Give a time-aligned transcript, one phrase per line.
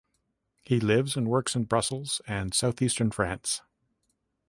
[0.63, 3.61] He lives and works in Brussels and Southeastern France.